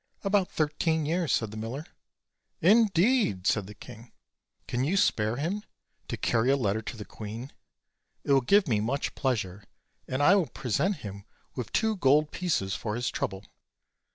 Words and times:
"About 0.23 0.49
thirteen 0.49 1.05
years," 1.05 1.31
said 1.31 1.51
the 1.51 1.57
miller. 1.57 1.85
"Indeed!" 2.59 3.45
said 3.45 3.67
the 3.67 3.75
king. 3.75 4.11
"Can 4.67 4.83
you 4.83 4.97
spare 4.97 5.35
him 5.35 5.61
to 6.07 6.17
carry 6.17 6.49
a 6.49 6.57
letter 6.57 6.81
to 6.81 6.97
the 6.97 7.05
queen? 7.05 7.51
It 8.23 8.31
will 8.33 8.41
give 8.41 8.67
me 8.67 8.79
much 8.79 9.13
pleasure, 9.13 9.63
and 10.07 10.23
I 10.23 10.33
will 10.35 10.47
present 10.49 10.97
him 11.05 11.25
with 11.55 11.71
two 11.71 11.97
gold 11.97 12.31
pieces 12.31 12.73
for 12.75 12.95
his 12.95 13.11
trouble." 13.11 13.45